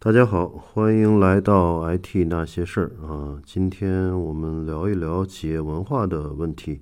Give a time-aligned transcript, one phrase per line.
[0.00, 3.42] 大家好，欢迎来到 IT 那些事儿啊！
[3.44, 6.78] 今天我们聊一聊企业文化的问题。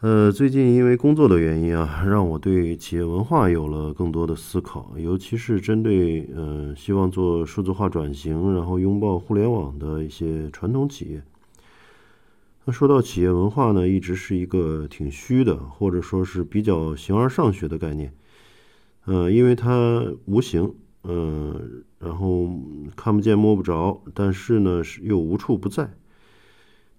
[0.00, 11.22] 呃，最近因为工作的原因啊，让我对企业文化有了更多的思考，尤其是针对呃希望做数字化转型，然后拥抱互联网的一些传统企业。
[12.64, 18.14] 那说到企业文化呢，一直是一个挺虚的，或者说是比较形而上学的概念。
[19.04, 20.74] 呃，因为它无形。
[21.04, 22.48] 嗯，然后
[22.96, 25.94] 看不见摸不着，但是呢是又无处不在。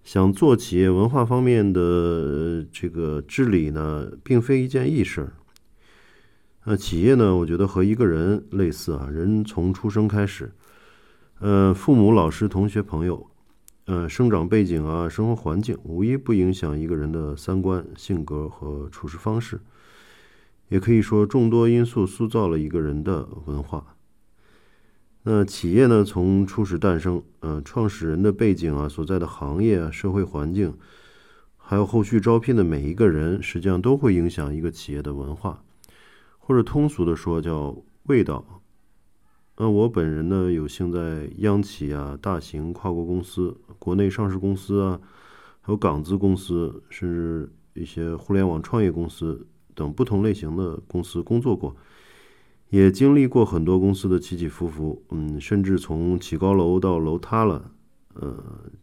[0.03, 5.33] 想做企业文化方面的这个治理呢，并非一件易事儿。
[6.65, 10.51] 那企业呢，我觉得和一个人类似啊，人从出生开始，
[11.39, 13.27] 呃，父母、老师、同学、朋友，
[13.85, 19.59] 呃，生长背景啊，生活环境，无一不影响一个人的三观、性格和处事方式。
[20.69, 23.94] 也可以说，众多因素塑造了一个人的文化。
[25.27, 26.03] 那企业呢？
[26.03, 30.77] 从初始诞生，呃，创始人的背景啊，所在的行业啊，社会环境，
[31.57, 35.63] 还有后续招聘的每一个人，实际上都会影响一个企业的文化，
[36.37, 38.61] 或者通俗的说叫味道。
[39.57, 44.99] 那我本人呢，有幸在央企啊、大型跨国公司、国内上市公司啊，
[45.61, 51.75] 还有港资公司，甚至一些互联网创业公司等不同类型的公司工作过。
[52.75, 57.71] 也经历过很多公司的起起伏伏，嗯，甚至从起高楼到楼塌了，
[58.15, 58.37] 呃，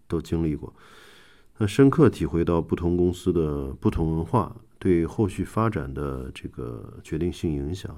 [0.09, 0.73] 都经历过。
[1.59, 7.95] 那深刻体会到不同公司的不同文化对后续发展的这个决定性影响。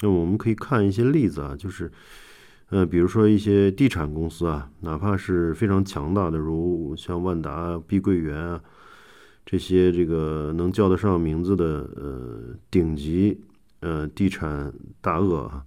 [0.00, 1.92] 那我们可以看一些例子啊，就是，
[2.70, 8.58] 呃，比如说一些地产公司啊，哪怕是非常强大的，如像万达、碧桂园啊
[9.44, 13.38] 这些这个能叫得上名字的呃顶级。
[13.84, 15.66] 呃，地产大鳄啊，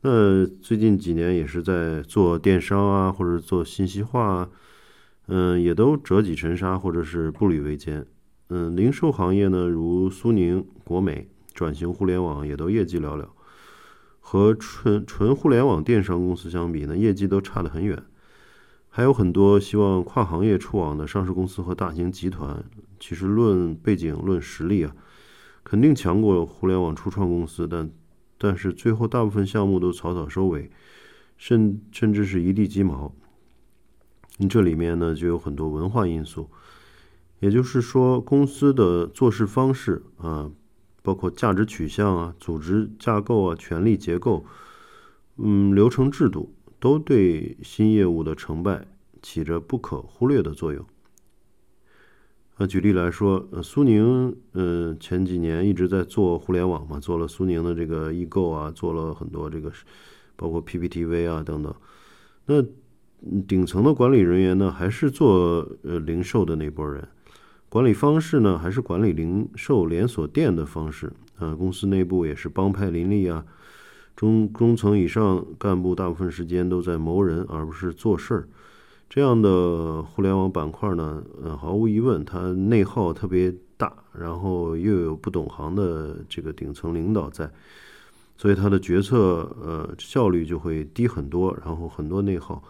[0.00, 4.48] 那最近几年也是在做电商啊，或者做信息化啊，
[5.26, 8.06] 嗯，也都折戟沉沙，或者是步履维艰。
[8.48, 13.28] 嗯，零售行业呢，如苏宁、国美转型互联网，也都业绩寥寥，
[14.18, 18.02] 和纯纯互联网电商公司相比呢，业绩都差得很远。
[18.88, 22.64] 还有很多希望跨行业出网的上市公司和大型集团，
[22.98, 24.96] 其实论背景、论实力啊。
[25.64, 27.90] 肯定强过互联网初创公司，但
[28.36, 30.70] 但是最后大部分项目都草草收尾，
[31.36, 33.14] 甚甚至是一地鸡毛。
[34.48, 36.50] 这里面呢就有很多文化因素，
[37.38, 40.50] 也就是说公司的做事方式啊，
[41.02, 44.44] 包括价值取向啊、组织架构啊、权力结构，
[45.36, 48.86] 嗯，流程制度，都对新业务的成败
[49.20, 50.84] 起着不可忽略的作用。
[52.62, 59.68] 那举例来说，呃，苏宁，嗯，前几年一直在做互联网嘛，做了苏宁的这个易购啊，做了很多这个，
[60.36, 61.74] 包括 PPTV 啊等等。
[62.46, 62.64] 那
[63.48, 67.08] 顶层的管理人员呢，还是做呃零售的那波人，
[67.68, 71.56] 管理方式呢，还是管理零售连锁店的方式啊。
[71.56, 73.44] 公司内部也是帮派林立啊，
[74.14, 78.48] 中中层以上干部大部分时间都在谋人，而不是做事儿。
[79.14, 87.50] 这样的互联网板块呢，呃，毫无疑问，它内耗特别大，然后又有不懂行的这个顶层领导在，
[88.38, 92.64] 所以它的决策呃效率就会低很多，然后很多内耗，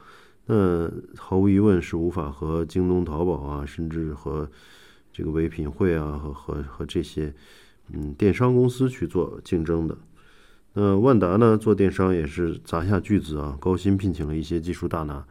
[0.46, 4.50] 那毫无疑问是无法和京东、淘宝啊，甚至和
[5.12, 7.32] 这个唯品会啊和和和这些
[7.92, 9.96] 嗯电商公司去做竞争的。
[10.72, 15.24] 那万达呢，做电商也是砸下巨资啊，高薪聘请了一些技术大拿。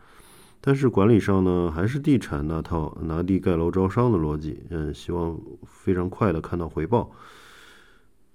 [0.63, 7.11] 但是管理上呢，还是地产那套拿地盖楼招商的逻辑，嗯，希望非常快的看到回报，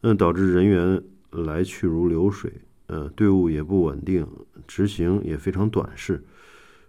[0.01, 1.01] 嗯，导致人员
[1.31, 2.53] 来去如流水，
[2.89, 4.27] 呃，队伍也不稳定，
[4.67, 6.25] 执行也非常短视，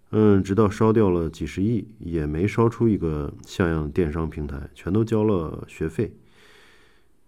[0.10, 6.12] 嗯，直到烧掉了几十亿，也没烧出一个像样的电商平台，全都交了学费，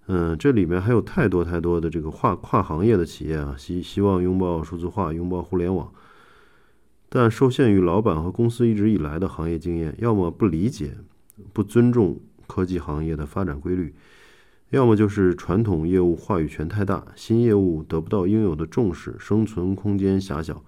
[0.08, 5.94] 嗯，这里面还有太多太多的这个跨跨行业的企业啊，希希望拥抱数字化，拥抱互联网。
[7.10, 10.96] 但受限于老板和公司一直以来的行业经验，要么不理解、
[11.52, 13.96] 不尊重科技行业的发展规律，
[14.70, 20.64] 要么就是传统业务话语权太大，新业务得不到应有的重视，生存空间狭小，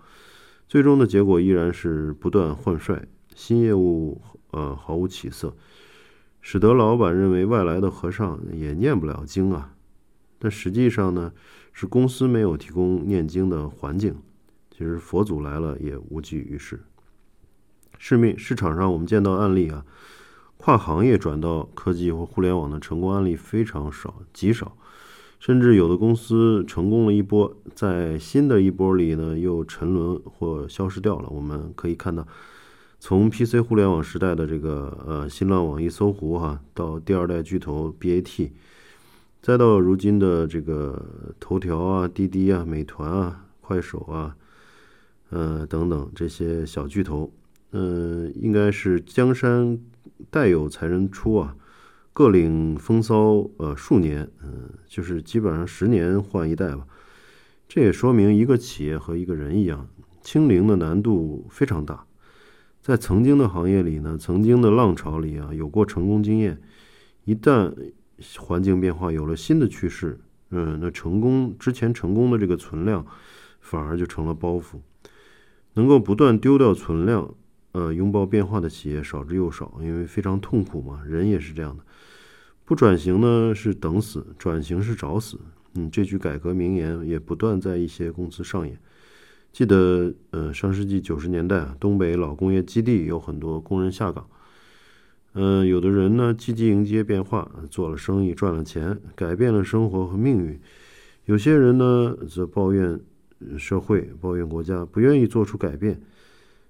[0.68, 5.56] 最终的结果依然是不断换帅，新业务呃毫无起色，
[6.42, 9.76] 使得老板认为外来的和尚也念不了经啊。
[10.40, 11.32] 但实际上呢，
[11.72, 14.16] 是公司没有提供念经的环境。
[14.82, 16.80] 其实佛祖来了也无济于事。
[18.00, 19.86] 市面市场上我们见到案例啊，
[20.58, 24.76] 跨行业转到科技或互联网的成功案例非常少，极少。
[25.40, 31.30] 甚至有的公司成功了一波，在新的一波里呢又沉沦或消失掉了。
[31.30, 32.26] 我们可以看到，
[33.00, 38.50] 从 PC 互联网时代的这个呃新浪、网易、搜狐哈，到第二代巨头 BAT，
[39.44, 41.06] 再到如今的这个
[41.40, 44.36] 头条啊、滴滴啊、美团啊、快手啊，
[45.32, 47.34] 呃等等这些小巨头，
[47.72, 49.80] 呃，应该是江山
[50.30, 51.56] 代有才人出啊。
[52.14, 56.86] 各领风骚呃数年，嗯，就是基本上十年换一代吧。
[57.70, 59.88] 这也说明一个企业和一个人一样，
[60.22, 62.06] 清零的难度非常大。
[62.82, 66.62] 在曾经的行业里呢，曾经的浪潮里啊，有过成功经验。
[67.24, 67.74] 一旦
[68.38, 70.20] 环境变化，有了新的趋势，
[70.50, 73.06] 嗯，那成功之前成功的这个存量，
[73.62, 74.82] 反而就成了包袱。
[75.74, 77.34] 能够不断丢掉存量。
[77.74, 81.02] 呃，拥抱变化的企业少之又少，因为非常痛苦嘛。
[81.08, 81.84] 人也是这样的，
[82.66, 85.40] 不转型呢是等死，转型是找死。
[85.76, 88.78] 嗯，这句改革名言也不断在一些公司上演。
[89.54, 94.28] 记得，呃，上世纪九十年代啊，东北老工业基地有很多工人下岗。
[95.32, 100.60] 嗯，有的人呢积极迎接变化，做了生意赚了钱，改变了生活和命运。
[101.24, 103.00] 有些人呢则抱怨
[103.58, 106.02] 社会，抱怨国家，不愿意做出改变。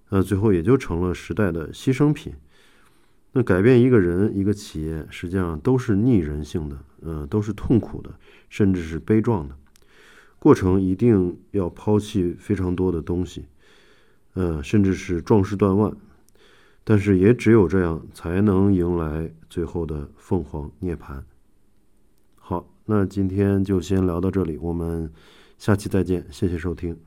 [0.10, 2.34] 那最后也就成了时代的牺牲品。
[3.34, 8.12] 那改变一个人、一个企业，实际上都是逆人性的，呃，都是痛苦的，
[8.50, 9.56] 甚至是悲壮的。
[10.38, 13.46] 过程一定要抛弃非常多的东西，
[14.34, 15.96] 呃，甚至是壮士断腕。
[16.84, 21.22] 但是也只有这样，才能迎来最后的凤凰涅槃。
[22.36, 25.10] 好，那今天就先聊到这里，我们
[25.62, 26.98] 下期再见，谢谢收听。